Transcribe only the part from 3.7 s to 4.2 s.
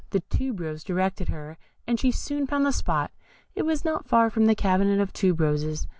not